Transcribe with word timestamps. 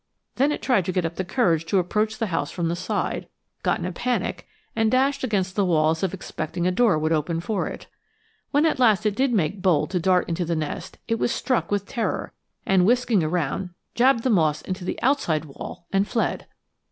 Then 0.37 0.51
it 0.51 0.63
tried 0.63 0.85
to 0.85 0.91
get 0.91 1.05
up 1.05 1.15
courage 1.27 1.63
to 1.67 1.77
approach 1.77 2.17
the 2.17 2.25
house 2.33 2.49
from 2.49 2.69
the 2.69 2.75
side, 2.75 3.27
got 3.61 3.77
in 3.77 3.85
a 3.85 3.91
panic 3.91 4.47
and 4.75 4.89
dashed 4.89 5.23
against 5.23 5.55
the 5.55 5.63
wall 5.63 5.91
as 5.91 6.01
if 6.01 6.11
expecting 6.11 6.65
a 6.65 6.71
door 6.71 6.97
would 6.97 7.11
open 7.11 7.39
for 7.39 7.67
it. 7.67 7.85
When 8.49 8.65
at 8.65 8.79
last 8.79 9.05
it 9.05 9.15
did 9.15 9.31
make 9.31 9.61
bold 9.61 9.91
to 9.91 9.99
dart 9.99 10.27
into 10.27 10.43
the 10.43 10.55
nest 10.55 10.97
it 11.07 11.19
was 11.19 11.31
struck 11.31 11.69
with 11.69 11.85
terror, 11.85 12.33
and, 12.65 12.83
whisking 12.83 13.23
around, 13.23 13.75
jabbed 13.93 14.23
the 14.23 14.31
moss 14.31 14.63
into 14.63 14.83
the 14.83 14.99
outside 15.03 15.45
wall 15.45 15.85
and 15.93 16.07
fled! 16.07 16.47